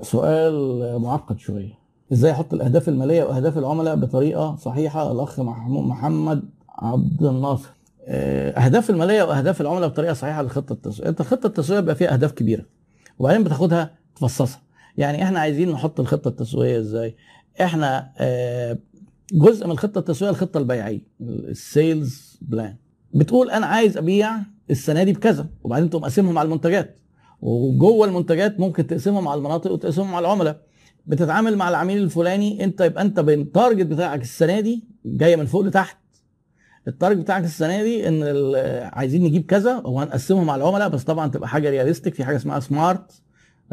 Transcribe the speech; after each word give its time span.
سؤال 0.00 0.98
معقد 0.98 1.38
شوية. 1.38 1.72
إزاي 2.12 2.30
أحط 2.32 2.54
الأهداف 2.54 2.88
المالية 2.88 3.24
وأهداف 3.24 3.58
العملاء 3.58 3.96
بطريقة 3.96 4.56
صحيحة؟ 4.56 5.12
الأخ 5.12 5.40
محمد 5.40 6.42
عبد 6.68 7.22
الناصر. 7.22 7.68
آه، 8.06 8.50
أهداف 8.50 8.90
المالية 8.90 9.22
وأهداف 9.22 9.60
العملاء 9.60 9.88
بطريقة 9.88 10.12
صحيحة 10.14 10.42
للخطه 10.42 10.72
التسويقيه 10.72 11.08
أنت 11.10 11.20
الخطه 11.20 11.46
التسويقيه 11.46 11.80
بيبقى 11.80 11.94
فيها 11.94 12.12
أهداف 12.12 12.32
كبيرة. 12.32 12.64
وبعدين 13.18 13.44
بتاخدها 13.44 13.94
تفصصها. 14.16 14.60
يعني 14.96 15.22
إحنا 15.22 15.40
عايزين 15.40 15.70
نحط 15.70 16.00
الخطة 16.00 16.28
التسويقية 16.28 16.78
إزاي؟ 16.78 17.16
إحنا 17.60 18.12
آه، 18.18 18.78
جزء 19.32 19.66
من 19.66 19.72
الخطة 19.72 19.98
التسويقية 19.98 20.34
الخطة 20.36 20.58
البيعية 20.58 21.00
ال 21.20 21.40
sales 21.40 22.38
plan 22.42 22.76
بتقول 23.14 23.50
أنا 23.50 23.66
عايز 23.66 23.96
أبيع 23.96 24.32
السنة 24.70 25.02
دي 25.02 25.12
بكذا 25.12 25.46
وبعدين 25.64 25.90
تقوم 25.90 26.02
قاسمهم 26.02 26.38
على 26.38 26.46
المنتجات. 26.46 26.98
وجوه 27.42 28.06
المنتجات 28.06 28.60
ممكن 28.60 28.86
تقسمهم 28.86 29.28
على 29.28 29.38
المناطق 29.38 29.72
وتقسمهم 29.72 30.14
على 30.14 30.26
العملاء. 30.26 30.60
بتتعامل 31.06 31.56
مع 31.56 31.68
العميل 31.68 32.02
الفلاني 32.02 32.64
انت 32.64 32.80
يبقى 32.80 33.02
انت 33.02 33.20
بال 33.20 33.37
target 33.37 33.86
بتاعك 33.86 34.20
السنة 34.20 34.60
دي 34.60 34.84
جاية 35.04 35.36
من 35.36 35.46
فوق 35.46 35.60
لتحت. 35.62 35.96
ال 36.88 36.92
target 36.92 37.18
بتاعك 37.20 37.44
السنة 37.44 37.82
دي 37.82 38.08
ان 38.08 38.22
عايزين 38.92 39.22
نجيب 39.24 39.46
كذا 39.46 39.76
وهنقسمهم 39.84 40.50
على 40.50 40.62
العملاء 40.64 40.88
بس 40.88 41.04
طبعا 41.04 41.28
تبقى 41.30 41.48
حاجة 41.48 41.70
realistic 41.70 42.14
في 42.14 42.24
حاجة 42.24 42.36
اسمها 42.36 42.60
SMART 42.60 43.22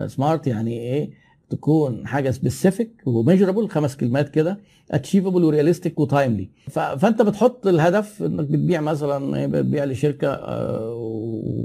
SMART 0.08 0.48
يعني 0.48 0.80
إيه؟ 0.80 1.10
تكون 1.50 2.08
حاجة 2.08 2.32
specific 2.32 3.02
و 3.06 3.12
measurable 3.12 3.70
خمس 3.70 3.96
كلمات 3.98 4.30
كده 4.30 4.60
achievable 4.92 5.44
و 5.44 5.49
realistic 5.49 6.00
و 6.00 6.07
timely 6.07 6.50
فانت 6.70 7.22
بتحط 7.22 7.68
الهدف 7.68 8.24
انك 8.24 8.46
بتبيع 8.46 8.82
مثلا 8.82 9.46
بتبيع 9.46 9.84
لشركة 9.86 10.28
آه، 10.28 10.94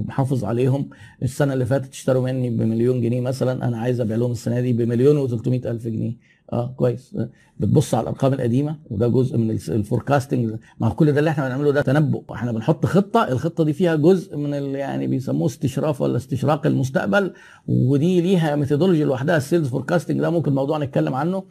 ومحافظ 0.04 0.44
عليهم. 0.44 0.88
السنة 1.22 1.52
اللي 1.52 1.66
فاتت 1.66 1.90
اشتروا 1.92 2.22
مني 2.22 2.50
بمليون 2.50 3.00
جنيه 3.00 3.20
مثلا. 3.20 3.68
أنا 3.68 3.78
عايز 3.78 4.00
ابيع 4.00 4.16
لهم 4.16 4.30
السنة 4.32 4.60
دي 4.60 4.72
بمليون 4.72 5.28
و300 5.28 5.46
ألف 5.66 5.84
جنيه. 5.86 6.16
آه 6.52 6.74
كويس. 6.76 7.16
بتبص 7.60 7.94
على 7.94 8.02
الأرقام 8.02 8.32
القديمة 8.32 8.76
وده 8.90 9.08
جزء 9.08 9.38
من 9.38 9.50
ال 9.50 9.59
forecasting 9.59 10.54
ما 10.80 10.88
كل 10.90 11.12
ده 11.12 11.18
اللي 11.18 11.30
إحنا 11.30 11.46
بنعمله 11.48 11.70
ده 11.72 11.82
تنبؤ. 11.82 12.22
إحنا 12.34 12.52
بنحط 12.52 12.86
خطة 12.86 13.28
الخطة 13.28 13.64
دي 13.64 13.72
فيها 13.72 13.94
جزء 13.94 14.36
من 14.36 14.52
يعني 14.74 15.06
بيسموه 15.06 15.46
استشراف 15.46 16.00
ولا 16.00 16.16
استشراق 16.16 16.66
المستقبل 16.66 17.32
ودي 17.68 18.20
ليها 18.20 18.56
methodology 18.56 19.04
لوحدها 19.04 19.36
ال 19.36 19.41
sales 19.41 19.68
forecasting 19.68 20.20
ده 20.20 20.30
ممكن 20.30 20.54
موضوع 20.54 20.78
نتكلم 20.78 21.14
عنه. 21.14 21.42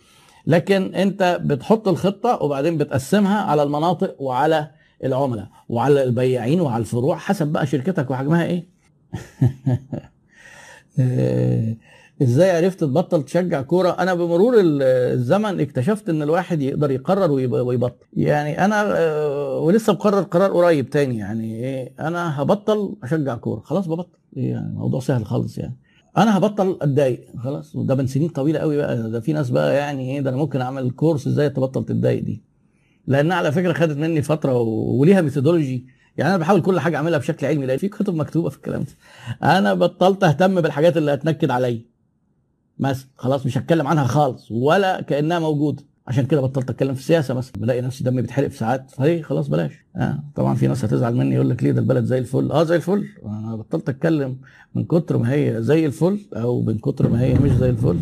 لكن 0.47 0.95
أنت 0.95 1.39
بتحط 1.45 1.87
الخطة 1.87 2.43
وبعدين 2.43 2.77
بتقسمها 2.77 3.41
على 3.41 3.63
المناطق 3.63 4.21
وعلى 4.21 4.69
العملاء 5.03 5.47
وعلى 5.69 6.03
البياعين 6.03 6.61
وعلى 6.61 6.81
الفروع 6.81 7.17
حسب 7.17 7.47
بقى 7.47 7.67
شركتك 7.67 8.11
وحجمها 8.11 8.45
إيه. 8.45 8.67
إزاي 12.21 12.51
عرفت 12.51 12.79
تبطل 12.79 13.23
تشجع 13.23 13.61
كورة؟ 13.61 13.89
أنا 13.89 14.13
بمرور 14.13 14.53
الزمن 14.59 15.59
اكتشفت 15.59 16.09
إن 16.09 16.21
الواحد 16.21 16.61
يقدر 16.61 16.91
يقرر 16.91 17.31
ويبطل. 17.31 18.05
يعني 18.13 18.65
أنا 18.65 18.97
آه، 18.97 19.59
ولسه 19.59 19.93
مقرر 19.93 20.21
قرار 20.21 20.51
قريب 20.51 20.89
تاني. 20.89 21.17
يعني 21.17 21.55
إيه؟ 21.55 21.93
أنا 21.99 22.41
هبطل 22.41 22.95
أشجع 23.03 23.35
كورة. 23.35 23.59
خلاص 23.59 23.87
ببطل. 23.87 24.17
يعني 24.33 24.73
موضوع 24.75 24.99
سهل 24.99 25.25
خالص 25.25 25.57
يعني. 25.57 25.77
أنا 26.17 26.37
هبطل 26.37 26.77
أتضايق. 26.81 27.25
خلاص. 27.43 27.75
وده 27.75 27.95
من 27.95 28.07
سنين 28.07 28.29
طويلة 28.29 28.59
قوي 28.59 28.77
بقى. 28.77 29.11
ده 29.11 29.19
في 29.19 29.33
ناس 29.33 29.49
بقى 29.49 29.75
يعني 29.75 30.11
إيه 30.15 30.21
ده 30.21 30.29
أنا 30.29 30.37
ممكن 30.37 30.61
أعمل 30.61 30.91
كورس 30.91 31.27
إزاي 31.27 31.49
تبطل 31.49 31.85
تتضايق 31.85 32.23
دي. 32.23 32.43
لانها 33.07 33.37
على 33.37 33.51
فكرة 33.51 33.73
خدت 33.73 33.97
مني 33.97 34.21
فترة 34.21 34.59
وليها 34.61 35.21
ميثودولوجي 35.21 35.87
يعني 36.17 36.29
أنا 36.29 36.37
بحاول 36.37 36.61
كل 36.61 36.79
حاجة 36.79 36.97
أعملها 36.97 37.19
بشكل 37.19 37.47
علمي 37.47 37.65
لأن 37.65 37.77
في 37.77 37.89
كتب 37.89 38.15
مكتوبة 38.15 38.49
في 38.49 38.57
الكلام 38.57 38.81
ده. 38.83 39.57
أنا 39.57 39.73
بطلت 39.73 40.23
أهتم 40.23 40.61
بالحاجات 40.61 40.97
اللي 40.97 41.13
هتنكد 41.13 41.51
عليا. 41.51 41.81
مثلا 42.79 43.07
خلاص 43.17 43.45
مش 43.45 43.57
هتكلم 43.57 43.87
عنها 43.87 44.03
خالص 44.03 44.51
ولا 44.51 45.01
كأنها 45.01 45.39
موجودة. 45.39 45.83
عشان 46.07 46.25
كده 46.25 46.41
بطلت 46.41 46.69
أتكلم 46.69 46.93
في 46.93 46.99
السياسة 46.99 47.33
مثلا 47.33 47.53
بلاقي 47.61 47.81
نفسي 47.81 48.03
دمي 48.03 48.21
بيتحرق 48.21 48.47
في 48.47 48.57
ساعات. 48.57 48.91
فهي 48.91 49.21
خلاص 49.23 49.47
بلاش. 49.47 49.73
آه. 49.95 50.23
طبعا 50.35 50.55
في 50.55 50.67
ناس 50.67 50.85
هتزعل 50.85 51.15
مني 51.15 51.35
يقول 51.35 51.49
لك 51.49 51.63
ليه 51.63 51.71
ده 51.71 51.79
البلد 51.79 52.05
زي 52.05 52.17
الفل؟ 52.17 52.51
آه 52.51 52.63
زي 52.63 52.75
الفل. 52.75 53.05
أنا 53.25 53.55
بطلت 53.55 53.89
أتكلم 53.89 54.37
من 54.75 54.85
كتر 54.85 55.17
ما 55.17 55.31
هي 55.33 55.55
زي 55.59 55.85
الفل 55.85 56.19
أو 56.33 56.61
من 56.61 56.77
كتر 56.77 57.09
ما 57.09 57.21
هي 57.21 57.33
مش 57.33 57.51
زي 57.51 57.69
الفل. 57.69 57.99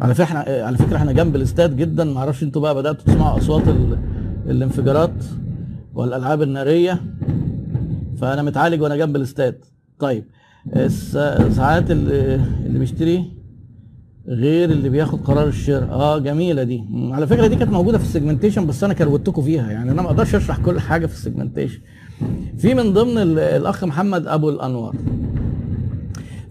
على 0.00 0.14
فكرة 0.14 0.24
إحنا 0.24 0.40
على 0.64 0.78
فكرة 0.78 0.96
إحنا 0.96 1.12
جنب 1.12 1.36
الاستاد 1.36 1.76
جدا. 1.76 2.04
ما 2.04 2.18
أعرفش 2.18 2.42
أنتوا 2.42 2.62
بقى 2.62 2.74
بدأتوا 2.74 3.04
تسمعوا 3.04 3.38
أصوات 3.38 3.62
الانفجارات 4.46 5.24
والألعاب 5.94 6.42
النارية. 6.42 7.00
فأنا 8.16 8.42
متعالج 8.42 8.82
وأنا 8.82 8.96
جنب 8.96 9.16
الاستاد. 9.16 9.64
طيب 9.98 10.24
ساعات 11.50 11.90
اللي, 11.90 12.34
اللي 12.66 12.78
بيشتري 12.78 13.24
غير 14.28 14.70
اللي 14.70 14.88
بياخد 14.88 15.20
قرار 15.20 15.48
الشراء. 15.48 15.90
آه 15.90 16.18
جميلة 16.18 16.62
دي. 16.62 16.84
على 16.94 17.26
فكرة 17.26 17.46
دي 17.46 17.56
كانت 17.56 17.70
موجودة 17.72 17.98
في 17.98 18.04
ال 18.04 18.09
segmentation 18.09 18.66
بس 18.66 18.84
أنا 18.84 18.94
كروتكم 18.94 19.42
فيها. 19.42 19.70
يعني 19.70 19.90
أنا 19.90 20.02
ما 20.02 20.08
أقدرش 20.08 20.34
أشرح 20.34 20.58
كل 20.58 20.80
حاجة 20.80 21.06
في 21.06 21.14
ال 21.14 21.19
segmentation 21.19 21.78
في 22.58 22.74
من 22.74 22.92
ضمن 22.92 23.18
الأخ 23.38 23.84
محمد 23.84 24.26
أبو 24.26 24.50
الأنوار. 24.50 24.96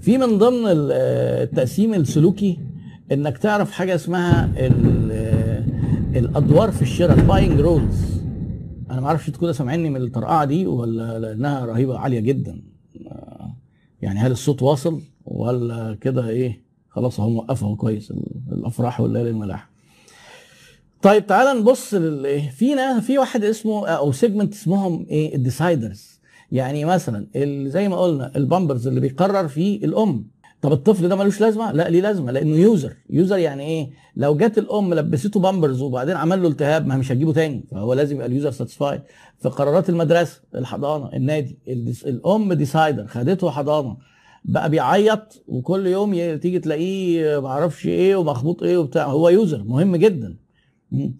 في 0.02 0.18
من 0.18 0.38
ضمن 0.38 0.64
التقسيم 0.66 1.94
السلوكي 1.94 2.60
إنك 3.12 3.38
تعرف 3.38 3.72
حاجة 3.72 3.96
اسمها 3.96 4.50
الأدوار 6.16 6.72
في 6.72 6.82
الشراء 6.82 7.20
ال 7.20 7.25
buying 7.25 7.60
roles 7.60 8.20
أنا 8.92 9.02
ما 9.02 9.08
أعرفش 9.08 9.30
تكونوا 9.30 9.54
سامعيني 9.54 9.90
من 9.90 10.02
الطرقعة 10.02 10.46
دي 10.46 10.66
ولا 10.66 11.20
لأنها 11.20 11.66
رهيبة 11.66 11.98
عالية 12.00 12.20
جدا. 12.20 12.62
يعني 14.02 14.20
هل 14.20 14.32
الصوت 14.32 14.62
واصل 14.62 15.02
ولا 15.26 15.98
كده 16.02 16.30
إيه؟ 16.30 16.62
خلاص 16.90 17.20
هم 17.20 17.38
وقفوا 17.38 17.76
كويس 17.76 18.14
الأفراح 18.52 19.02
والليالي 19.02 19.30
الملاح. 19.30 19.70
طيب 21.02 21.28
تعال 21.28 21.60
نبص 21.60 21.94
لل 21.94 22.42
في 22.42 22.76
ناس 22.76 23.04
في 23.04 23.18
واحد 23.18 23.44
اسمه 23.44 23.88
أو 23.88 24.12
segment 24.12 24.54
اسمهم 24.54 25.06
إيه؟ 25.10 25.36
ال 25.36 25.45
deciders 25.45 26.20
يعني 26.52 26.86
مثلا 26.86 27.28
زي 27.68 27.90
ما 27.90 27.98
قلنا 27.98 28.32
البامبرز 28.36 28.88
اللي 28.88 29.00
بيقرر 29.00 29.48
فيه 29.48 29.86
الأم. 29.86 30.26
طب 30.62 30.72
الطفل 30.74 31.10
ده 31.10 31.16
ملوش 31.16 31.42
لازمة؟ 31.42 31.72
لا 31.72 31.90
ليه 31.90 32.02
لازمة؟ 32.02 32.32
لأنه 32.32 32.56
user. 32.58 32.94
user 33.10 33.38
يعني 33.38 33.64
إيه؟ 33.64 33.90
لو 34.16 34.38
جت 34.38 34.58
الأم 34.58 34.94
لبسته 34.94 35.40
بامبرز 35.40 35.82
وبعدين 35.82 36.16
عمل 36.16 36.42
له 36.44 36.48
التهاب 36.48 36.88
ما 36.88 36.98
مش 36.98 37.12
هتجيبه 37.12 37.34
تاني. 37.34 37.66
فهو 37.72 37.94
لازم 37.94 38.16
يبقى 38.16 38.28
ال 38.28 38.32
user 38.32 38.52
satisfied 38.52 39.02
في 39.42 39.50
قرارات 39.50 39.90
المدرسة 39.90 40.42
الحضانة 40.56 41.10
النادي 41.14 41.58
الأم 42.06 42.54
decider 42.54 43.08
خدته 43.08 43.50
حضانة 43.50 43.98
بقى 44.46 44.70
بيعيط 44.70 45.44
وكل 45.48 45.88
يوم 45.88 46.12
تيجي 46.38 46.60
تلاقيه 46.60 47.40
ما 47.40 47.48
أعرفش 47.48 47.88
إيه 47.88 48.16
ومخبوط 48.16 48.64
إيه 48.64 48.78
وبتاع. 48.78 49.06
هو 49.06 49.30
user. 49.30 49.64
مهم 49.64 49.96
جدا. 49.96 50.38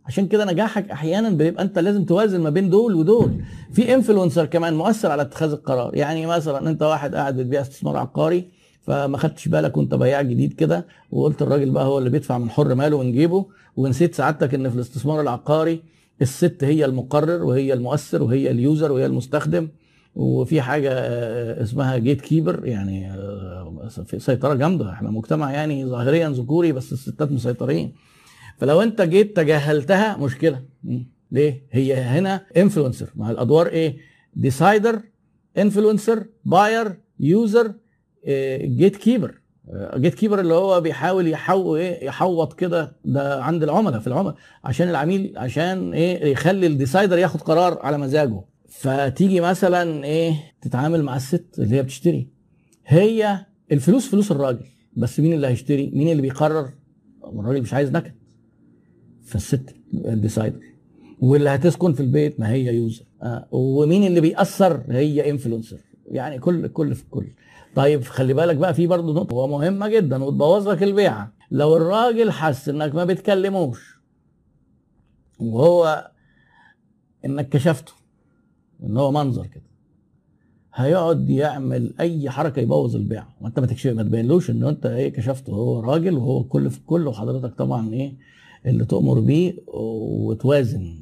عشان 0.06 0.28
كده 0.28 0.46
نجاحك 0.46 0.92
أحيانا 0.92 1.30
بيبقى 1.30 1.64
أنت 1.64 1.80
لازم 1.80 2.06
توازن 2.06 2.42
ما 2.42 2.50
بين 2.50 2.70
دول 2.70 2.96
ودول. 2.96 3.42
في 3.74 3.94
influencer 3.96 4.46
كمان 4.46 4.74
مؤثر 4.74 5.12
على 5.12 5.22
اتخاذ 5.22 5.52
القرار. 5.52 5.96
يعني 5.96 6.26
مثلا 6.26 6.70
أنت 6.70 6.82
واحد 6.84 7.16
قاعد 7.16 7.36
بتبيع 7.38 7.62
استثمار 7.62 7.98
عقاري 7.98 8.59
فما 8.90 9.18
خدتش 9.18 9.48
بالك 9.48 9.78
وانت 9.78 9.96
بياع 9.96 10.22
جديد 10.22 10.54
كده 10.54 10.86
وقلت 11.12 11.42
الراجل 11.42 11.72
بقى 11.72 11.86
هو 11.86 11.98
اللي 11.98 12.10
بيدفع 12.10 12.38
من 12.38 12.50
حر 12.50 12.76
ماله 12.76 13.04
من 13.04 13.12
جيبه 13.12 13.46
ونسيت 13.76 14.16
سعادتك 14.16 14.54
إن 14.54 14.70
في 14.70 14.76
الاستثمار 14.76 15.22
العقاري 15.22 15.84
الست 16.22 16.64
هي 16.64 16.86
المقرر 16.86 17.44
وهي 17.44 17.74
المؤثر 17.74 18.24
وهي 18.24 18.52
ال 18.52 18.60
user 18.60 18.92
وهي 18.92 19.06
المستخدم. 19.06 19.68
وفي 20.16 20.62
حاجة 20.62 20.90
آه، 20.94 21.64
اسمها 21.64 21.98
gate 21.98 22.22
keeper 22.22 22.66
يعني 22.66 23.12
آه، 23.12 23.90
في 24.06 24.20
سيطرة 24.20 24.54
جامدة. 24.54 24.92
إحنا 24.92 25.10
مجتمع 25.10 25.52
يعني 25.52 25.86
ظاهريا 25.86 26.30
ذكوري 26.30 26.72
بس 26.72 26.94
الستات 26.94 27.32
مسيطرين. 27.32 27.94
فلو 28.58 28.82
انت 28.82 29.02
جيت 29.02 29.38
تجاهلتها 29.38 30.18
مشكلة. 30.18 30.62
ليه؟ 31.32 31.68
هي 31.72 31.94
هنا 31.94 32.46
influencer 32.58 33.10
مع 33.16 33.32
الأدوار 33.32 33.68
إيه؟ 33.68 33.98
decider 34.36 35.02
influencer 35.58 36.26
buyer 36.46 36.98
user 37.20 37.74
gate 38.64 38.96
keeper 38.96 39.42
gate 39.96 40.14
keeper 40.16 40.40
اللي 40.40 40.54
هو 40.54 40.82
بيحاول 40.82 41.28
يحو 41.28 41.76
إيه 41.76 42.06
يحوط 42.06 42.54
كده 42.54 42.96
ده 43.06 43.44
عند 43.44 43.64
العملاء 43.64 44.00
في 44.00 44.08
العملاء 44.08 44.36
عشان 44.64 44.90
العميل 44.90 45.34
عشان 45.38 45.94
إيه 45.94 46.32
يخلي 46.32 46.68
ال 46.68 46.74
decider 46.74 47.18
ياخد 47.18 47.42
قرار 47.42 47.80
على 47.82 47.98
مزاجه. 47.98 48.42
فتيجي 48.70 49.42
مثلا 49.42 50.04
إيه 50.04 50.34
تتعامل 50.62 51.04
مع 51.04 51.16
الست 51.16 51.46
اللي 51.60 51.76
هي 51.76 51.84
بتشتري. 51.84 52.30
هي 52.86 53.46
الفلوس 53.72 54.08
فلوس 54.10 54.32
الراجل 54.32 54.66
بس 54.98 55.20
مين 55.20 55.34
اللي 55.34 55.48
هيشتري؟ 55.48 55.92
مين 55.94 56.12
اللي 56.12 56.22
بيقرر؟ 56.22 56.70
الراجل 57.24 57.62
مش 57.62 57.74
عايز 57.74 57.92
نكد. 57.92 58.14
فالست 59.24 59.76
ال 59.94 60.01
decider. 60.01 60.60
واللي 61.20 61.50
هتسكن 61.50 61.94
في 61.94 62.00
البيت 62.00 62.40
ما 62.40 62.52
هي 62.52 62.76
user. 62.76 63.04
آه. 63.24 63.48
ومين 63.52 64.04
اللي 64.04 64.22
بيأثر؟ 64.22 64.84
هي 64.90 65.30
influencer 65.30 65.78
يعني 66.12 66.40
كل 66.40 66.68
كل 66.68 66.96
في 66.96 67.04
كل. 67.10 67.28
طيب 67.76 68.04
خلي 68.04 68.34
بالك 68.34 68.56
بقى 68.56 68.74
في 68.74 68.88
برضه 68.88 69.14
نقطة 69.14 69.48
مهمة 69.48 69.88
جدا 69.88 70.24
وتبوظ 70.24 70.70
لك 70.70 70.84
البيعة. 70.84 71.34
لو 71.52 71.78
الراجل 71.78 72.32
حس 72.32 72.70
إنك 72.70 72.96
ما 72.96 73.06
بتكلموش 73.06 74.00
وهو 75.40 76.12
إنك 77.26 77.50
كشفته 77.50 77.94
إن 78.84 78.98
هو 78.98 79.12
منظر 79.12 79.46
كده 79.48 79.64
هيقعد 80.74 81.30
يعمل 81.30 81.94
أي 82.00 82.30
حركة 82.30 82.60
يبوظ 82.60 82.96
البيع 82.96 83.26
ما 83.42 83.48
أنت 83.48 83.60
ما 83.60 83.68
تكشف 83.68 83.92
ما 83.92 84.04
تبينلوش 84.04 84.50
إن 84.50 84.64
أنت 84.64 84.86
إيه 84.86 85.10
كشفته. 85.14 85.54
هو 85.54 85.80
راجل 85.80 86.18
وهو 86.18 86.44
كل 86.44 86.70
في 86.70 86.80
كل 86.86 87.08
وحضرتك 87.08 87.56
طبعا 87.56 87.94
إيه 87.94 88.14
اللي 88.66 88.86
تؤمر 88.86 89.20
بيه 89.20 89.54
وتوازن. 89.68 90.96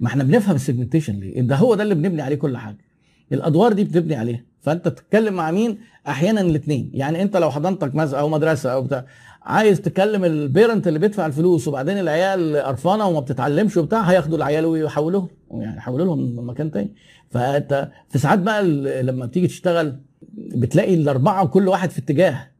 ما 0.00 0.06
إحنا 0.06 0.24
بنفهم 0.24 0.54
ال 0.54 0.59
segmentation 0.59 1.14
ليه؟ 1.14 1.40
ده 1.40 1.56
هو 1.56 1.74
ده 1.74 1.82
اللي 1.82 1.94
بنبني 1.94 2.22
عليه 2.22 2.36
كل 2.36 2.56
حاجة. 2.56 2.89
الأدوار 3.32 3.72
دي 3.72 3.84
بتبني 3.84 4.14
عليها. 4.14 4.44
فأنت 4.60 4.88
تتكلم 4.88 5.34
مع 5.34 5.50
مين؟ 5.50 5.78
أحيانا 6.08 6.40
الاثنين 6.40 6.90
يعني 6.94 7.22
أنت 7.22 7.36
لو 7.36 7.50
حضانة 7.50 7.94
مثلا 7.94 8.20
أو 8.20 8.28
مدرسة 8.28 8.72
أو 8.72 8.82
بتاع 8.82 9.04
عايز 9.42 9.80
تكلم 9.80 10.24
ال 10.24 10.33
parent 10.33 10.88
اللي 10.88 10.98
بيدفع 10.98 11.26
الفلوس 11.26 11.68
وبعدين 11.68 11.98
العيال 11.98 12.56
قرفانة 12.56 13.06
وما 13.08 13.20
بتتعلمش 13.20 13.76
وبتاع 13.76 14.00
هياخدوا 14.00 14.36
العيال 14.36 14.66
ويحولوهم. 14.66 15.28
يعني 15.50 15.76
يحولوا 15.76 16.06
لهم 16.06 16.48
مكان 16.50 16.70
تاني. 16.70 16.94
فأنت 17.30 17.88
في 18.08 18.18
ساعات 18.18 18.38
بقى 18.38 18.64
لما 19.02 19.26
بتيجي 19.26 19.46
تشتغل 19.46 19.96
بتلاقي 20.36 20.94
الأربعة 20.94 21.44
وكل 21.44 21.68
واحد 21.68 21.90
في 21.90 21.98
اتجاه. 21.98 22.50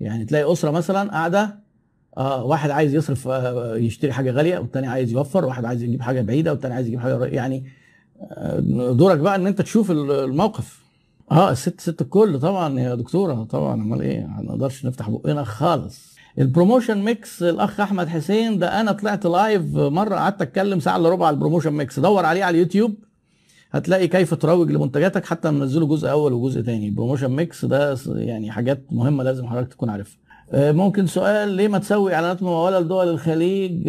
يعني 0.00 0.24
تلاقي 0.24 0.52
أسرة 0.52 0.70
مثلا 0.70 1.10
قاعدة 1.10 1.58
آه 2.16 2.44
واحد 2.44 2.70
عايز 2.70 2.94
يصرف 2.94 3.28
آه 3.28 3.76
يشتري 3.76 4.12
حاجة 4.12 4.30
غالية 4.30 4.58
والتاني 4.58 4.86
عايز 4.86 5.12
يوفر 5.12 5.44
واحد 5.44 5.64
عايز 5.64 5.82
يجيب 5.82 6.02
حاجة 6.02 6.20
بعيدة 6.20 6.52
والتاني 6.52 6.74
عايز 6.74 6.86
يجيب 6.86 7.00
حاجة 7.00 7.24
يعني 7.24 7.56
آه 7.56 7.81
دورك 8.92 9.18
بقى 9.18 9.36
إن 9.36 9.46
أنت 9.46 9.62
تشوف 9.62 9.90
الموقف. 9.90 10.82
آه 11.30 11.50
الست 11.50 11.80
ست 11.80 12.00
الكل 12.02 12.40
طبعا 12.40 12.80
يا 12.80 12.94
دكتورة 12.94 13.44
طبعا. 13.44 13.74
أمال 13.74 14.00
إيه؟ 14.02 14.26
ما 14.26 14.42
نقدرش 14.42 14.86
نفتح 14.86 15.10
بقنا 15.10 15.44
خالص. 15.44 16.12
ال 16.38 16.44
promotion 16.44 16.98
mix 17.04 17.42
الأخ 17.42 17.80
أحمد 17.80 18.08
حسين 18.08 18.58
ده 18.58 18.80
أنا 18.80 18.92
طلعت 18.92 19.26
live 19.26 19.62
مرة 19.76 20.14
قعدت 20.14 20.42
أتكلم 20.42 20.80
ساعة 20.80 20.96
إلا 20.96 21.08
ربع 21.08 21.26
على 21.26 21.34
ال 21.34 21.38
promotion 21.38 21.72
mix 21.72 22.00
دور 22.00 22.24
عليه 22.24 22.44
على 22.44 22.54
اليوتيوب. 22.54 22.94
هتلاقي 23.70 24.08
كيف 24.08 24.34
تروج 24.34 24.70
لمنتجاتك 24.70 25.24
حتى 25.24 25.50
منزله 25.50 25.86
جزء 25.86 26.10
أول 26.10 26.32
وجزء 26.32 26.60
تاني. 26.60 26.88
ال 26.88 26.92
promotion 26.92 27.28
mix 27.30 27.64
ده 27.64 27.96
يعني 28.06 28.50
حاجات 28.50 28.86
مهمة 28.92 29.24
لازم 29.24 29.46
حضرتك 29.46 29.72
تكون 29.72 29.90
عارفها. 29.90 30.21
ممكن 30.54 31.06
سؤال 31.06 31.48
ليه 31.48 31.68
ما 31.68 31.78
تسوي 31.78 32.14
إعلانات 32.14 32.42
ممولة 32.42 32.80
لدول 32.80 33.08
الخليج؟ 33.08 33.82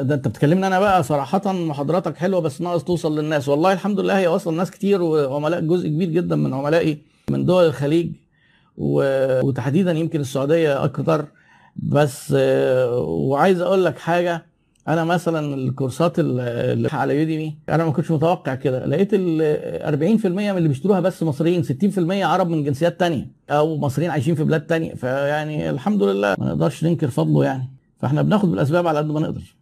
ده 0.00 0.14
أنت 0.14 0.28
بتكلمني 0.28 0.66
أنا 0.66 0.80
بقى 0.80 1.02
صراحة 1.02 1.52
محاضراتك 1.52 2.16
حلوة 2.16 2.40
بس 2.40 2.60
ناقص 2.60 2.84
توصل 2.84 3.18
للناس. 3.18 3.48
والله 3.48 3.72
الحمد 3.72 4.00
لله 4.00 4.18
هي 4.18 4.26
وصل 4.28 4.56
ناس 4.56 4.70
كتير 4.70 5.02
وعملاء 5.02 5.60
جزء 5.60 5.88
كبير 5.88 6.08
جدا 6.08 6.36
من 6.36 6.54
عملائي 6.54 6.98
من 7.30 7.44
دول 7.44 7.66
الخليج 7.66 8.12
وتحديدا 8.76 9.92
يمكن 9.92 10.20
السعودية 10.20 10.84
أكتر. 10.84 11.24
بس 11.76 12.34
وعايز 12.96 13.60
أقول 13.60 13.84
لك 13.84 13.98
حاجة 13.98 14.46
أنا 14.92 15.04
مثلا 15.04 15.54
الكورسات 15.54 16.18
اللي 16.18 16.88
على 16.92 17.18
يوديمي 17.18 17.58
أنا 17.68 17.84
ما 17.84 17.90
كنتش 17.90 18.10
متوقع 18.10 18.54
كده. 18.54 18.86
لقيت 18.86 19.08
ال 19.12 20.22
40% 20.22 20.26
من 20.26 20.56
اللي 20.56 20.68
بيشتروها 20.68 21.00
بس 21.00 21.22
مصريين 21.22 21.62
60% 21.62 21.68
عرب 22.24 22.48
من 22.48 22.64
جنسيات 22.64 23.00
تانية 23.00 23.30
أو 23.50 23.76
مصريين 23.76 24.10
عايشين 24.10 24.34
في 24.34 24.44
بلاد 24.44 24.66
تانية. 24.66 24.94
فيعني 24.94 25.70
الحمد 25.70 26.02
لله 26.02 26.36
ما 26.38 26.46
نقدرش 26.46 26.84
ننكر 26.84 27.08
فضله 27.10 27.44
يعني. 27.44 27.70
فإحنا 27.98 28.22
بناخد 28.22 28.50
بالأسباب 28.50 28.86
على 28.86 28.98
قد 28.98 29.06
ما 29.10 29.20
نقدر. 29.20 29.56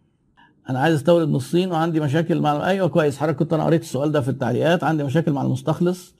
أنا 0.69 0.79
عايز 0.79 0.95
أستورد 0.95 1.27
من 1.27 1.35
الصين 1.35 1.71
وعندي 1.71 1.99
مشاكل 1.99 2.39
مع 2.41 2.67
أيوه 2.69 2.87
كويس. 2.87 3.17
حضرتك 3.17 3.37
كنت 3.37 3.53
أنا 3.53 3.63
قريت 3.63 3.81
السؤال 3.81 4.11
ده 4.11 4.21
في 4.21 4.29
التعليقات. 4.29 4.83
عندي 4.83 5.03
مشاكل 5.03 5.31
مع 5.31 5.41
المستخلص. 5.41 6.15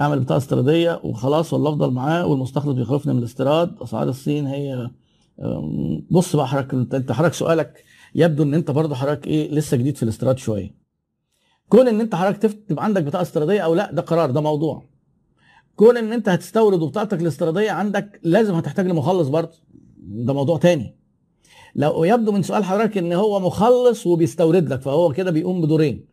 أعمل 0.00 0.20
بطاقه 0.20 0.38
استيرادية 0.38 1.00
وخلاص 1.04 1.52
ولا 1.52 1.68
أفضل 1.68 1.90
معاه 1.90 2.26
والمستخلص 2.26 2.74
بيخوفني 2.74 3.12
من 3.12 3.18
الاستيراد. 3.18 3.74
أسعار 3.82 4.08
الصين 4.08 4.46
هي 4.46 4.90
بص 6.10 6.36
بقى 6.36 6.48
حضرتك 6.48 6.94
أنت 6.94 7.12
حضرتك 7.12 7.34
سؤالك 7.34 7.84
يبدو 8.14 8.42
إن 8.42 8.54
أنت 8.54 8.70
برضه 8.70 8.94
حضرتك 8.94 9.26
إيه 9.26 9.50
لسه 9.50 9.76
جديد 9.76 9.96
في 9.96 10.02
الاستيراد 10.02 10.38
شوية. 10.38 10.74
كون 11.68 11.88
إن 11.88 12.00
أنت 12.00 12.14
حضرتك 12.14 12.58
تبقى 12.68 12.84
عندك 12.84 13.02
بطاقة 13.02 13.22
استيرادية 13.22 13.60
أو 13.60 13.74
لأ 13.74 13.92
ده 13.92 14.02
قرار 14.02 14.30
ده 14.30 14.40
موضوع. 14.40 14.84
كون 15.76 15.96
إن 15.96 16.12
أنت 16.12 16.28
هتستورد 16.28 16.82
وبطاقتك 16.82 17.20
الاستيرادية 17.20 17.70
عندك 17.70 18.20
لازم 18.22 18.54
هتحتاج 18.54 18.86
لمخلص 18.86 19.28
برضه. 19.28 19.52
ده 19.98 20.32
موضوع 20.32 20.58
تاني. 20.58 20.96
لو 21.74 22.04
يبدو 22.04 22.32
من 22.32 22.42
سؤال 22.42 22.64
حضرتك 22.64 22.98
إن 22.98 23.12
هو 23.12 23.40
مخلص 23.40 24.06
وبيستورد 24.06 24.68
لك 24.72 24.80
فهو 24.80 25.12
كده 25.12 25.30
بيقوم 25.30 25.60
بدورين. 25.60 26.06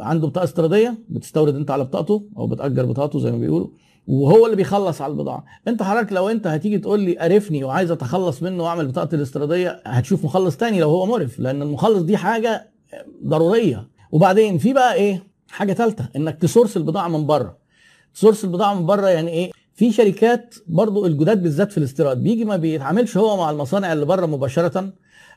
عنده 0.00 0.26
بطاقة 0.26 0.44
استيرادية 0.44 0.98
بتستورد 1.08 1.54
أنت 1.54 1.70
على 1.70 1.84
بطاقته 1.84 2.28
أو 2.36 2.46
بتأجر 2.46 2.86
بطاقته 2.86 3.18
زي 3.18 3.30
ما 3.30 3.38
بيقولوا. 3.38 3.68
وهو 4.06 4.44
اللي 4.46 4.56
بيخلص 4.56 5.00
على 5.00 5.10
البضاعة. 5.10 5.44
انت 5.68 5.82
حضرتك 5.82 6.12
لو 6.12 6.28
انت 6.28 6.46
هتيجي 6.46 6.78
تقول 6.78 7.00
لي 7.00 7.18
قرفني 7.18 7.64
وعايز 7.64 7.90
اتخلص 7.90 8.42
منه 8.42 8.62
واعمل 8.64 8.88
بطاقة 8.88 9.14
الاستيرادية 9.14 9.82
هتشوف 9.86 10.24
مخلص 10.24 10.56
تاني 10.56 10.80
لو 10.80 10.90
هو 10.90 11.06
مرف 11.06 11.38
لأن 11.38 11.62
المخلص 11.62 12.02
دي 12.02 12.16
حاجة 12.16 12.70
ضرورية. 13.26 13.88
وبعدين 14.12 14.58
في 14.58 14.72
بقى 14.72 14.94
إيه؟ 14.94 15.22
حاجة 15.48 15.72
ثالثه 15.72 16.08
إنك 16.16 16.38
تسورس 16.38 16.76
البضاعة 16.76 17.08
من 17.08 17.26
بره. 17.26 17.56
تسورس 18.14 18.44
البضاعة 18.44 18.74
من 18.74 18.86
بره 18.86 19.08
يعني 19.08 19.30
إيه؟ 19.30 19.50
في 19.74 19.92
شركات 19.92 20.54
برضو 20.66 21.06
الجداد 21.06 21.42
بالذات 21.42 21.72
في 21.72 21.78
الاستيراد 21.78 22.22
بيجي 22.22 22.44
ما 22.44 22.56
بيتعاملش 22.56 23.16
هو 23.16 23.36
مع 23.36 23.50
المصانع 23.50 23.92
اللي 23.92 24.04
بره 24.04 24.26
مباشرة. 24.26 24.92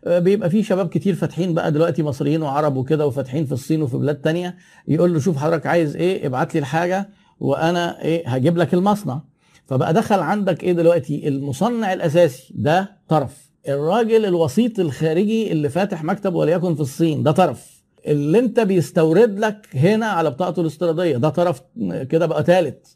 بيبقى 0.07 0.50
في 0.50 0.63
شباب 0.63 0.89
كتير 0.89 1.16
فاتحين 1.16 1.54
بقى 1.54 1.71
دلوقتي 1.71 2.04
مصريين 2.04 2.42
وعرب 2.42 2.75
وكده 2.75 3.07
وفاتحين 3.07 3.45
في 3.45 3.51
الصين 3.51 3.81
وفي 3.81 3.98
بلاد 3.98 4.16
تانية. 4.16 4.56
يقول 4.88 5.13
له 5.13 5.19
شوف 5.19 5.38
حضرتك 5.38 5.66
عايز 5.66 5.95
إيه؟ 5.95 6.27
ابعت 6.27 6.54
لي 6.54 6.59
الحاجة. 6.59 7.09
وأنا 7.44 8.01
إيه 8.01 8.28
هجيب 8.30 8.57
لك 8.57 8.74
المصنع. 8.74 9.22
فبقى 9.66 9.94
دخل 9.94 10.19
عندك 10.19 10.63
إيه 10.63 10.74
دلوقتي؟ 10.74 11.28
المصنع 11.28 11.94
الأساسي. 11.94 12.54
ده 12.56 12.98
طرف. 13.07 13.51
الراجل 13.68 14.25
الوسيط 14.25 14.80
الخارجي 14.80 15.51
اللي 15.51 15.69
فاتح 15.69 16.04
مكتب 16.04 16.34
وليكن 16.34 16.75
في 16.75 16.81
الصين 16.81 17.24
ده 17.24 17.31
طرف. 17.31 17.84
اللي 18.07 18.40
أنت 18.40 18.60
بيستورد 18.60 19.40
لك 19.40 19.68
هنا 19.74 20.06
على 20.06 20.30
بطاقته 20.30 20.62
الاستيرادية 20.62 21.18
ده 21.18 21.30
طرف 21.30 21.62
كده 22.10 22.25
بقى 22.25 22.44
ثالث 22.44 22.94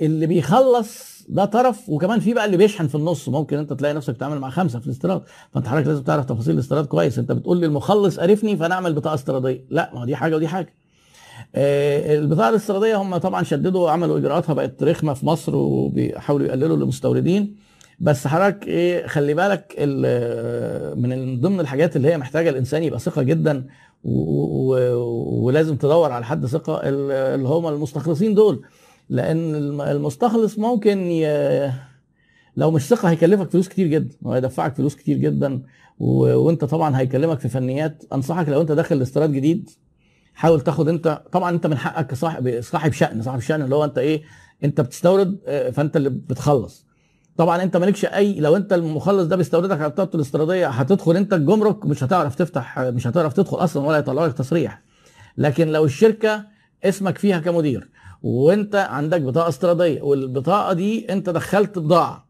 اللي 0.00 0.26
بيخلص 0.26 1.22
ده 1.28 1.44
طرف. 1.44 1.88
وكمان 1.88 2.20
في 2.20 2.34
بقى 2.34 2.44
اللي 2.44 2.56
بيشحن 2.56 2.86
في 2.88 2.94
النص. 2.94 3.28
ممكن 3.28 3.58
أنت 3.58 3.72
تلاقي 3.72 3.94
نفسك 3.94 4.16
تتعامل 4.16 4.38
مع 4.38 4.50
خمسة 4.50 4.78
في 4.78 4.86
الاستيراد. 4.86 5.22
فأنت 5.52 5.68
حضرتك 5.68 5.86
لازم 5.86 6.02
تعرف 6.02 6.24
تفاصيل 6.24 6.54
الاستيراد 6.54 6.86
كويس. 6.86 7.18
أنت 7.18 7.32
بتقول 7.32 7.58
لي 7.60 7.66
المخلص 7.66 8.20
قرفني 8.20 8.56
فأنا 8.56 8.74
أعمل 8.74 8.92
بطاقة 8.94 9.14
استيرادية. 9.14 9.64
لا 9.70 9.90
ما 9.94 10.04
دي 10.04 10.16
حاجة 10.16 10.36
ودي 10.36 10.48
حاجة. 10.48 10.74
آه 11.54 12.18
البطاقة 12.18 12.48
الاستيرادية 12.48 12.96
هم 12.96 13.16
طبعا 13.16 13.42
شددوا 13.42 13.90
عملوا 13.90 14.18
إجراءاتها 14.18 14.52
بقت 14.52 14.82
رخمة 14.82 15.14
في 15.14 15.26
مصر 15.26 15.56
وبيحاولوا 15.56 16.46
يقللوا 16.46 16.76
للمستوردين. 16.76 17.56
بس 18.00 18.26
حضرتك 18.26 18.66
إيه 18.68 19.06
خلي 19.06 19.34
بالك 19.34 19.74
من 20.96 21.40
ضمن 21.40 21.60
الحاجات 21.60 21.96
اللي 21.96 22.08
هي 22.08 22.18
محتاجة 22.18 22.50
الإنسان 22.50 22.82
يبقى 22.82 22.98
ثقة 23.00 23.22
جدا 23.22 23.66
ولازم 24.04 25.76
تدور 25.76 26.12
على 26.12 26.24
حد 26.24 26.46
ثقة 26.46 26.80
اللي 26.84 27.48
هم 27.48 27.66
المستخلصين 27.66 28.34
دول. 28.34 28.62
لأن 29.08 29.54
المستخلص 29.80 30.58
ممكن 30.58 30.98
ي... 30.98 31.26
لو 32.56 32.70
مش 32.70 32.82
ثقة 32.88 33.10
هيكلفك 33.10 33.50
فلوس 33.50 33.68
كتير 33.68 33.86
جدا 33.86 34.16
وهيدفعك 34.22 34.74
فلوس 34.74 34.94
كتير 34.96 35.16
جدا. 35.16 35.62
و... 35.98 36.34
وأنت 36.36 36.64
طبعا 36.64 36.98
هيكلمك 37.00 37.38
في 37.40 37.48
فنيات. 37.48 38.04
أنصحك 38.12 38.48
لو 38.48 38.60
أنت 38.60 38.72
داخل 38.72 39.02
استيراد 39.02 39.32
جديد 39.32 39.70
حاول 40.38 40.60
تاخد 40.60 40.88
انت 40.88 41.22
طبعا 41.32 41.50
انت 41.50 41.66
من 41.66 41.78
حقك 41.78 42.06
كصاحب 42.06 42.60
صاحب 42.60 42.92
شأن 42.92 43.22
صاحب 43.22 43.40
شأن 43.40 43.62
اللي 43.62 43.74
هو 43.74 43.84
انت 43.84 43.98
إيه 43.98 44.22
انت 44.64 44.80
بتستورد 44.80 45.38
فانت 45.72 45.96
اللي 45.96 46.10
بتخلص. 46.10 46.86
طبعا 47.36 47.62
انت 47.62 47.76
مالكش 47.76 48.04
أي 48.04 48.40
لو 48.40 48.56
انت 48.56 48.72
المخلص 48.72 49.26
ده 49.26 49.36
بيستوردك 49.36 49.80
على 49.80 49.88
بطاقته 49.88 50.16
الاستيرادية 50.16 50.68
هتدخل 50.68 51.16
انت 51.16 51.32
الجمرك 51.34 51.86
مش 51.86 52.04
هتعرف 52.04 52.34
تفتح 52.34 52.78
مش 52.78 53.06
هتعرف 53.06 53.32
تدخل 53.32 53.56
أصلا 53.56 53.86
ولا 53.86 53.98
يطلع 53.98 54.26
لك 54.26 54.32
تصريح. 54.32 54.82
لكن 55.38 55.68
لو 55.68 55.84
الشركة 55.84 56.44
اسمك 56.84 57.18
فيها 57.18 57.38
كمدير 57.38 57.90
وانت 58.22 58.74
عندك 58.76 59.20
بطاقة 59.20 59.48
استيرادية 59.48 60.02
والبطاقة 60.02 60.72
دي 60.72 61.12
انت 61.12 61.30
دخلت 61.30 61.78
بضاعة 61.78 62.27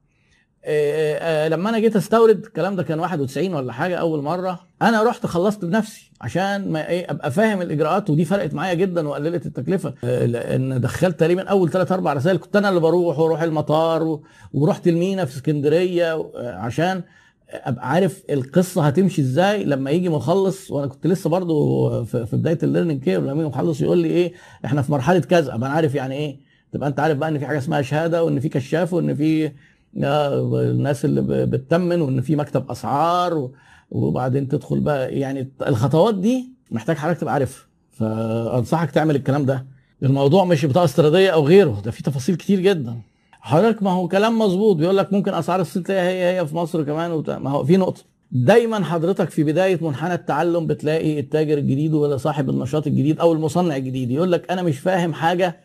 لما 1.48 1.70
أنا 1.70 1.78
جيت 1.78 1.96
أستورد 1.96 2.44
الكلام 2.44 2.76
ده 2.76 2.82
كان 2.82 3.00
91 3.00 3.54
ولا 3.54 3.72
حاجة 3.72 3.96
أول 3.96 4.22
مرة 4.22 4.60
أنا 4.82 5.02
رحت 5.02 5.26
خلصت 5.26 5.64
بنفسي 5.64 6.10
عشان 6.20 6.72
ما 6.72 6.88
إيه 6.88 7.10
أبقى 7.10 7.30
فاهم 7.30 7.62
الإجراءات 7.62 8.10
ودي 8.10 8.24
فرقت 8.24 8.54
معايا 8.54 8.74
جدا 8.74 9.08
وقللت 9.08 9.46
التكلفة. 9.46 9.94
لأن 10.02 10.80
دخلت 10.80 11.20
تقريبا 11.20 11.42
أول 11.48 11.70
ثلاث 11.70 11.92
أربع 11.92 12.12
رسائل 12.12 12.36
كنت 12.38 12.56
أنا 12.56 12.68
اللي 12.68 12.80
بروح 12.80 13.18
وأروح 13.18 13.42
المطار 13.42 14.20
ورحت 14.54 14.88
المينا 14.88 15.24
في 15.24 15.36
اسكندرية 15.36 16.30
عشان 16.36 17.02
أبقى 17.50 17.90
عارف 17.90 18.22
القصة 18.30 18.82
هتمشي 18.86 19.22
إزاي 19.22 19.64
لما 19.64 19.90
يجي 19.90 20.08
مخلص. 20.08 20.70
وأنا 20.70 20.86
كنت 20.86 21.06
لسه 21.06 21.30
برضو 21.30 21.88
في 22.04 22.28
بداية 22.32 22.58
ال 22.62 22.67
learning 22.67 23.02
curve 23.04 23.20
لما 23.20 23.32
يجي 23.32 23.44
مخلص 23.44 23.80
يقول 23.80 23.98
لي 23.98 24.08
إيه 24.08 24.32
إحنا 24.64 24.82
في 24.82 24.92
مرحلة 24.92 25.18
كذا. 25.20 25.54
أبقى 25.54 25.66
أنا 25.68 25.76
عارف 25.76 25.94
يعني 25.94 26.14
إيه. 26.14 26.38
تبقى 26.72 26.88
أنت 26.88 27.00
عارف 27.00 27.18
بقى 27.18 27.28
إن 27.28 27.38
في 27.38 27.46
حاجة 27.46 27.58
اسمها 27.58 27.82
شهادة 27.82 28.24
وإن 28.24 28.40
في 28.40 28.48
كشاف 28.48 28.92
وإن 28.92 29.14
في 29.14 29.52
الناس 29.96 31.04
اللي 31.04 31.46
بتتمن 31.46 32.00
وإن 32.00 32.20
في 32.20 32.36
مكتب 32.36 32.70
أسعار 32.70 33.50
وبعدين 33.90 34.48
تدخل 34.48 34.80
بقى 34.80 35.18
يعني 35.18 35.52
الخطوات 35.66 36.14
دي 36.14 36.52
محتاج 36.70 36.96
حضرتك 36.96 37.20
تبقى 37.20 37.34
عارفها 37.34 37.66
فأنصحك 37.90 38.90
تعمل 38.90 39.16
الكلام 39.16 39.44
ده. 39.46 39.66
الموضوع 40.02 40.44
مش 40.44 40.66
بطاقه 40.66 40.84
استيراديه 40.84 41.30
أو 41.30 41.46
غيره 41.46 41.80
ده 41.84 41.90
في 41.90 42.02
تفاصيل 42.02 42.34
كتير 42.34 42.60
جدا. 42.60 43.00
حضرتك 43.40 43.82
ما 43.82 43.90
هو 43.90 44.08
كلام 44.08 44.38
مظبوط 44.38 44.76
بيقول 44.76 44.96
لك 44.96 45.12
ممكن 45.12 45.34
أسعار 45.34 45.60
الصين 45.60 45.82
تلاقيها 45.82 46.08
هي 46.08 46.38
هي 46.40 46.46
في 46.46 46.56
مصر 46.56 46.82
كمان 46.82 47.12
وبتاع. 47.12 47.38
ما 47.38 47.50
هو 47.50 47.64
في 47.64 47.76
نقطة. 47.76 48.02
دايما 48.32 48.84
حضرتك 48.84 49.30
في 49.30 49.44
بداية 49.44 49.78
منحنى 49.84 50.14
التعلم 50.14 50.66
بتلاقي 50.66 51.20
التاجر 51.20 51.58
الجديد 51.58 51.94
ولا 51.94 52.16
صاحب 52.16 52.50
النشاط 52.50 52.86
الجديد 52.86 53.20
أو 53.20 53.32
المصنع 53.32 53.76
الجديد. 53.76 54.10
يقول 54.10 54.32
لك 54.32 54.50
أنا 54.50 54.62
مش 54.62 54.78
فاهم 54.78 55.12
حاجة. 55.12 55.60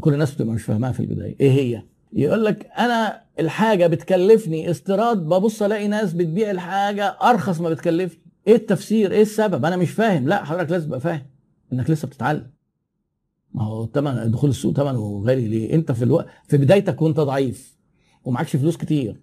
كل 0.00 0.14
الناس 0.14 0.34
بتبقى 0.34 0.54
مش 0.54 0.62
فاهماها 0.62 0.92
في 0.92 1.00
البداية. 1.00 1.36
إيه 1.40 1.50
هي؟ 1.50 1.82
يقول 2.12 2.44
لك 2.44 2.70
أنا 2.78 3.22
الحاجة 3.40 3.86
بتكلفني 3.86 4.70
استيراد 4.70 5.18
ببص 5.18 5.62
ألاقي 5.62 5.88
ناس 5.88 6.12
بتبيع 6.12 6.50
الحاجة 6.50 7.06
أرخص 7.22 7.60
ما 7.60 7.70
بتكلفني. 7.70 8.20
إيه 8.46 8.54
التفسير؟ 8.54 9.12
إيه 9.12 9.22
السبب؟ 9.22 9.64
أنا 9.64 9.76
مش 9.76 9.90
فاهم. 9.90 10.28
لا 10.28 10.44
حضرتك 10.44 10.70
لازم 10.70 10.86
تبقى 10.86 11.00
فاهم 11.00 11.26
إنك 11.72 11.90
لسه 11.90 12.08
بتتعلم. 12.08 12.50
ما 13.54 13.64
هو 13.64 13.84
تمن 13.84 14.30
دخول 14.30 14.50
السوق 14.50 14.76
ثمنه 14.76 15.24
غالي 15.26 15.48
ليه؟ 15.48 15.74
أنت 15.74 15.92
في 15.92 16.04
الوقت 16.04 16.26
في 16.48 16.56
بدايتك 16.56 17.02
وأنت 17.02 17.20
ضعيف 17.20 17.76
ومعكش 18.24 18.56
فلوس 18.56 18.76
كتير 18.76 19.20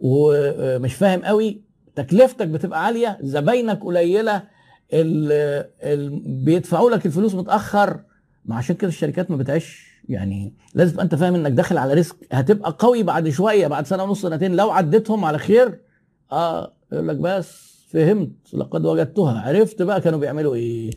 ومش 0.00 0.94
فاهم 0.94 1.20
قوي 1.22 1.62
تكلفتك 1.94 2.48
بتبقى 2.48 2.84
عالية 2.84 3.18
زباينك 3.22 3.84
قليلة 3.84 4.42
ال 4.92 5.32
ال 5.82 6.20
بيدفعوا 6.44 6.90
لك 6.90 7.06
الفلوس 7.06 7.34
متأخر. 7.34 8.00
ما 8.44 8.56
عشان 8.56 8.76
كده 8.76 8.88
الشركات 8.88 9.30
ما 9.30 9.36
بتعيش. 9.36 9.88
يعني 10.08 10.54
لازم 10.74 11.00
أنت 11.00 11.14
فاهم 11.14 11.34
إنك 11.34 11.52
داخل 11.52 11.78
على 11.78 11.94
risk. 11.94 12.16
هتبقى 12.32 12.76
قوي 12.78 13.02
بعد 13.02 13.28
شوية 13.28 13.66
بعد 13.66 13.86
سنة 13.86 14.02
ونص 14.02 14.22
سنتين 14.22 14.56
لو 14.56 14.70
عديتهم 14.70 15.24
على 15.24 15.38
خير. 15.38 15.80
آه 16.32 16.72
يقول 16.92 17.08
لك 17.08 17.16
بس 17.16 17.68
فهمت 17.90 18.30
لقد 18.54 18.86
وجدتها. 18.86 19.40
عرفت 19.40 19.82
بقى 19.82 20.00
كانوا 20.00 20.18
بيعملوا 20.18 20.54
إيه. 20.54 20.90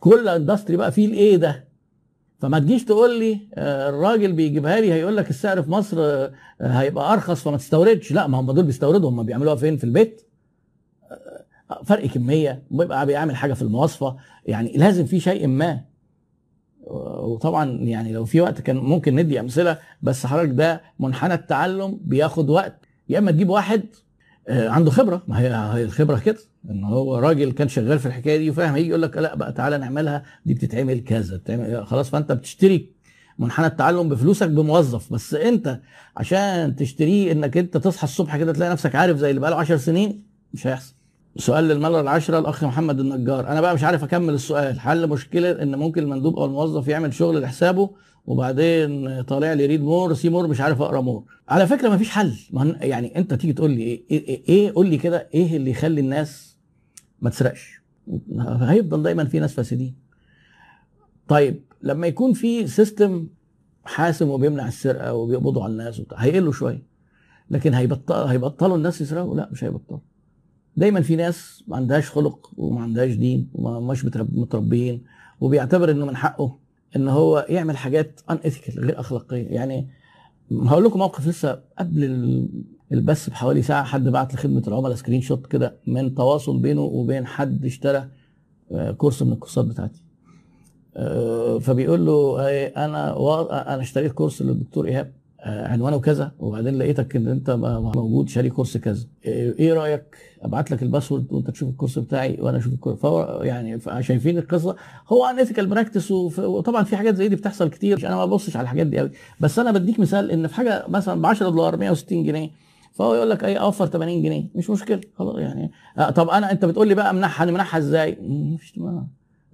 كل 0.00 0.28
industry 0.28 0.76
بقى 0.76 0.92
فيه 0.92 1.06
الإيه 1.06 1.36
ده. 1.36 1.68
فما 2.40 2.58
تجيش 2.58 2.84
تقول 2.84 3.18
لي 3.18 3.40
آه، 3.54 3.88
الراجل 3.88 4.32
بيجيبها 4.32 4.80
لي 4.80 4.92
هيقول 4.92 5.16
لك 5.16 5.30
السعر 5.30 5.62
في 5.62 5.70
مصر 5.70 5.96
آه، 6.00 6.32
هيبقى 6.60 7.12
أرخص 7.12 7.42
فما 7.42 7.56
تستوردش. 7.56 8.12
لا 8.12 8.26
ما 8.26 8.40
هم 8.40 8.52
دول 8.52 8.64
بيستوردوا. 8.64 9.10
هم 9.10 9.22
بيعملوها 9.22 9.56
فين؟ 9.56 9.76
في 9.76 9.84
البيت. 9.84 10.22
آه، 11.70 11.82
فرق 11.84 12.06
كمية. 12.06 12.62
بيبقى 12.70 13.06
بيعمل 13.06 13.36
حاجة 13.36 13.52
في 13.52 13.62
المواصفة. 13.62 14.16
يعني 14.46 14.72
لازم 14.76 15.04
في 15.06 15.20
شيء 15.20 15.46
ما. 15.46 15.91
وطبعا 16.92 17.70
يعني 17.80 18.12
لو 18.12 18.24
في 18.24 18.40
وقت 18.40 18.60
كان 18.60 18.76
ممكن 18.76 19.16
ندي 19.16 19.40
أمثلة 19.40 19.78
بس 20.02 20.26
حضرتك 20.26 20.50
ده 20.50 20.80
منحنى 21.00 21.34
التعلم 21.34 21.98
بياخد 22.04 22.50
وقت. 22.50 22.74
يا 23.08 23.18
إما 23.18 23.30
تجيب 23.30 23.48
واحد 23.48 23.82
عنده 24.48 24.90
خبرة 24.90 25.22
ما 25.28 25.40
هي 25.40 25.82
الخبرة 25.84 26.18
كده 26.18 26.38
إن 26.70 26.84
هو 26.84 27.18
راجل 27.18 27.52
كان 27.52 27.68
شغال 27.68 27.98
في 27.98 28.06
الحكاية 28.06 28.36
دي 28.38 28.50
وفاهم 28.50 28.74
هيجي 28.74 28.88
يقول 28.88 29.02
لك 29.02 29.16
لا 29.16 29.34
بقى 29.34 29.52
تعالى 29.52 29.78
نعملها 29.78 30.22
دي 30.46 30.54
بتتعمل 30.54 31.00
كذا 31.04 31.40
خلاص 31.84 32.10
فأنت 32.10 32.32
بتشتري 32.32 32.90
منحنى 33.38 33.66
التعلم 33.66 34.08
بفلوسك 34.08 34.48
بموظف. 34.48 35.12
بس 35.12 35.34
أنت 35.34 35.80
عشان 36.16 36.76
تشتريه 36.76 37.32
إنك 37.32 37.56
أنت 37.56 37.76
تصحى 37.76 38.04
الصبح 38.04 38.36
كده 38.36 38.52
تلاقي 38.52 38.72
نفسك 38.72 38.94
عارف 38.94 39.16
زي 39.16 39.30
اللي 39.30 39.40
بقاله 39.40 39.56
10 39.56 39.76
سنين 39.76 40.22
مش 40.54 40.66
هيحصل. 40.66 40.94
سؤال 41.36 41.64
للمره 41.64 42.00
العاشرة 42.00 42.38
الأخ 42.38 42.64
محمد 42.64 43.00
النجار. 43.00 43.48
أنا 43.48 43.60
بقى 43.60 43.74
مش 43.74 43.84
عارف 43.84 44.04
أكمل 44.04 44.34
السؤال. 44.34 44.80
حل 44.80 45.08
مشكلة 45.08 45.62
إن 45.62 45.76
ممكن 45.78 46.02
المندوب 46.02 46.38
أو 46.38 46.44
الموظف 46.44 46.88
يعمل 46.88 47.14
شغل 47.14 47.40
لحسابه 47.40 47.90
وبعدين 48.26 49.22
طالع 49.22 49.52
لي 49.52 49.66
read 49.66 49.80
more 49.82 50.14
see 50.14 50.28
more 50.28 50.46
مش 50.48 50.60
عارف 50.60 50.82
أقرأ 50.82 51.00
more 51.00 51.24
على 51.48 51.66
فكرة 51.66 51.88
ما 51.88 51.96
فيش 51.96 52.10
حل 52.10 52.32
يعني 52.80 53.18
أنت 53.18 53.34
تيجي 53.34 53.52
تقول 53.52 53.70
لي 53.70 53.82
إيه؟ 53.82 54.02
إيه, 54.10 54.44
إيه 54.48 54.72
قول 54.72 54.86
لي 54.86 54.96
كده 54.98 55.28
إيه 55.34 55.56
اللي 55.56 55.70
يخلي 55.70 56.00
الناس 56.00 56.58
ما 57.20 57.30
تسرقش؟ 57.30 57.82
هيفضل 58.60 59.02
دايما 59.02 59.24
في 59.24 59.38
ناس 59.40 59.54
فاسدين. 59.54 59.94
طيب 61.28 61.62
لما 61.82 62.06
يكون 62.06 62.32
في 62.32 62.66
system 62.66 63.26
حاسم 63.84 64.28
وبيمنع 64.28 64.68
السرقة 64.68 65.14
وبيقبضوا 65.14 65.62
على 65.64 65.70
الناس 65.72 66.00
وبتاع 66.00 66.18
هيقلوا 66.18 66.52
شوية. 66.52 66.86
لكن 67.50 67.74
هيبطل 67.74 68.14
هيبطلوا 68.14 68.76
الناس 68.76 69.00
يسرقوا؟ 69.00 69.36
لا 69.36 69.48
مش 69.52 69.64
هيبطلوا. 69.64 70.00
دايما 70.76 71.00
في 71.00 71.16
ناس 71.16 71.64
ما 71.68 71.76
عندهاش 71.76 72.10
خلق 72.10 72.50
وما 72.56 72.80
عندهاش 72.82 73.14
دين 73.14 73.48
ومش 73.54 74.04
متربيين 74.32 75.02
وبيعتبر 75.40 75.90
إنه 75.90 76.06
من 76.06 76.16
حقه 76.16 76.58
إن 76.96 77.08
هو 77.08 77.46
يعمل 77.48 77.76
حاجات 77.76 78.20
un 78.30 78.38
غير 78.78 79.00
أخلاقية. 79.00 79.46
يعني 79.46 79.88
هقول 80.50 80.84
لكم 80.84 80.98
موقف 80.98 81.28
لسه 81.28 81.62
قبل 81.78 82.04
البث 82.92 83.30
بحوالي 83.30 83.62
ساعة 83.62 83.84
حد 83.84 84.04
بعت 84.08 84.34
لخدمه 84.34 84.62
العملاء 84.68 84.94
screenshot 84.94 85.46
كده 85.46 85.76
من 85.86 86.14
تواصل 86.14 86.58
بينه 86.58 86.80
وبين 86.80 87.26
حد 87.26 87.64
اشترى 87.64 88.08
آه، 88.72 88.90
كورس 88.90 89.22
من 89.22 89.32
الكورسات 89.32 89.64
بتاعتي. 89.64 90.02
آه، 90.96 91.58
فبيقول 91.58 92.06
له 92.06 92.40
أنا 92.68 93.74
أنا 93.74 93.82
اشتريت 93.82 94.12
كورس 94.12 94.42
للدكتور 94.42 94.86
إيهاب. 94.86 95.12
عنوانه 95.44 96.00
كذا 96.00 96.32
وبعدين 96.38 96.78
لقيتك 96.78 97.16
إن 97.16 97.28
أنت 97.28 97.50
موجود 97.96 98.28
شاري 98.28 98.50
كورس 98.50 98.76
كذا. 98.76 99.06
إيه 99.24 99.72
رأيك؟ 99.72 100.16
أبعت 100.42 100.70
لك 100.70 100.82
ال 100.82 100.88
password 100.88 101.32
وأنت 101.32 101.50
تشوف 101.50 101.68
الكورس 101.68 101.98
بتاعي 101.98 102.38
وأنا 102.40 102.58
أشوف 102.58 102.72
الكورس 102.72 102.98
يعني 103.44 103.78
شايفين 104.00 104.38
القصة. 104.38 104.76
هو 105.08 105.24
unethical 105.26 105.66
practice 105.66 106.10
وطبعا 106.10 106.82
في 106.82 106.96
حاجات 106.96 107.14
زي 107.16 107.28
دي 107.28 107.36
بتحصل 107.36 107.70
كتير 107.70 108.06
أنا 108.06 108.16
ما 108.16 108.24
ببصش 108.26 108.56
على 108.56 108.64
الحاجات 108.64 108.86
دي 108.86 108.98
قوي 108.98 109.10
بس 109.40 109.58
أنا 109.58 109.70
بديك 109.72 110.00
مثال 110.00 110.30
إن 110.30 110.46
في 110.46 110.54
حاجة 110.54 110.84
مثلا 110.88 111.22
ب 111.22 111.26
10 111.26 111.50
دولار 111.50 111.76
160 111.76 112.24
جنيه 112.24 112.50
فهو 112.92 113.14
يقول 113.14 113.30
لك 113.30 113.44
اي 113.44 113.56
أوفر 113.56 113.86
80 113.86 114.22
جنيه. 114.22 114.44
مش 114.54 114.70
مشكلة 114.70 115.00
خلاص 115.16 115.38
يعني. 115.38 115.70
آه 115.98 116.10
طب 116.10 116.28
أنا 116.28 116.52
أنت 116.52 116.64
بتقول 116.64 116.88
لي 116.88 116.94
بقى 116.94 117.10
امنعها 117.10 117.46
نمنعها 117.46 117.78
إزاي؟ 117.78 118.18
مش 118.60 118.80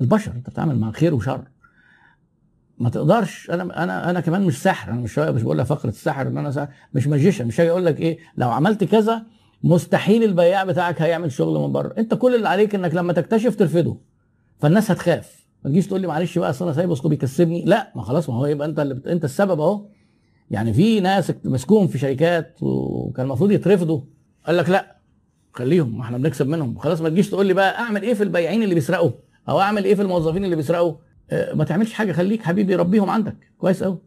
البشر 0.00 0.32
أنت 0.32 0.50
بتتعامل 0.50 0.78
مع 0.78 0.90
خير 0.92 1.14
وشر. 1.14 1.40
ما 2.80 2.90
تقدرش. 2.90 3.50
أنا 3.50 3.82
أنا 3.84 4.10
أنا 4.10 4.20
كمان 4.20 4.42
مش 4.42 4.62
سحر 4.62 4.92
أنا 4.92 5.00
مش 5.00 5.18
مش 5.18 5.42
بقول 5.42 5.58
لك 5.58 5.66
فقرة 5.66 5.88
السحر 5.88 6.28
إن 6.28 6.38
أنا 6.38 6.50
سحر 6.50 6.68
مش 6.94 7.06
ماجيشن 7.06 7.46
مش 7.46 7.60
هاجي 7.60 7.70
أقول 7.70 7.86
لك 7.86 8.00
إيه. 8.00 8.18
لو 8.36 8.50
عملت 8.50 8.84
كذا 8.84 9.22
مستحيل 9.64 10.24
البياع 10.24 10.64
بتاعك 10.64 11.02
هيعمل 11.02 11.32
شغل 11.32 11.60
من 11.60 11.72
بره. 11.72 11.94
أنت 11.98 12.14
كل 12.14 12.34
اللي 12.34 12.48
عليك 12.48 12.74
إنك 12.74 12.94
لما 12.94 13.12
تكتشف 13.12 13.56
ترفضه. 13.56 14.00
فالناس 14.60 14.90
هتخاف. 14.90 15.46
ما 15.64 15.70
تجيش 15.70 15.86
تقول 15.86 16.00
لي 16.00 16.06
معلش 16.06 16.38
بقى 16.38 16.50
أصل 16.50 16.64
أنا 16.64 16.74
سايبه 16.74 16.92
اصله 16.92 17.08
بيكسبني 17.08 17.64
لا 17.64 17.92
ما 17.96 18.02
خلاص 18.02 18.28
ما 18.30 18.36
هو 18.36 18.46
يبقى 18.46 18.68
أنت 18.68 18.80
اللي 18.80 18.94
بت... 18.94 19.06
أنت 19.06 19.24
السبب 19.24 19.60
أهو. 19.60 19.86
يعني 20.50 20.72
في 20.72 21.00
ناس 21.00 21.32
مسكوهم 21.44 21.86
في 21.86 21.98
شركات 21.98 22.56
وكان 22.62 23.26
المفروض 23.26 23.50
يترفضوا. 23.50 24.00
قال 24.46 24.56
لك 24.56 24.68
لا 24.70 24.96
خليهم 25.52 25.98
ما 25.98 26.02
إحنا 26.04 26.18
بنكسب 26.18 26.46
منهم. 26.48 26.78
خلاص 26.78 27.00
ما 27.00 27.08
تجيش 27.08 27.30
تقول 27.30 27.46
لي 27.46 27.54
بقى 27.54 27.78
أعمل 27.78 28.02
إيه 28.02 28.14
في 28.14 28.22
البياعين 28.22 28.62
اللي 28.62 28.74
بيسرقوا؟ 28.74 29.10
أو 29.48 29.60
أعمل 29.60 29.84
إيه 29.84 29.94
في 29.94 30.02
الموظفين 30.02 30.44
اللي 30.44 30.56
بيسرقوا؟ 30.56 30.94
ما 31.32 31.64
تعملش 31.64 31.92
حاجة 31.92 32.12
خليك 32.12 32.42
حبيبي 32.42 32.74
ربيهم 32.74 33.10
عندك. 33.10 33.36
كويس 33.58 33.82
قوي 33.82 33.98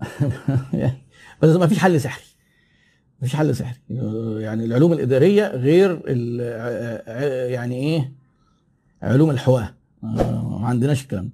بس 1.42 1.56
ما 1.56 1.66
فيش 1.66 1.78
حل 1.78 2.00
سحري. 2.00 2.24
ما 3.20 3.26
فيش 3.28 3.36
حل 3.36 3.56
سحري. 3.56 3.78
يعني 4.42 4.64
العلوم 4.64 4.92
الإدارية 4.92 5.46
غير 5.46 6.02
يعني 7.50 7.74
إيه؟ 7.76 8.12
علوم 9.02 9.30
الحواه 9.30 9.74
ما 10.02 10.60
عندناش 10.66 11.02
الكلام 11.02 11.24
ده. 11.24 11.32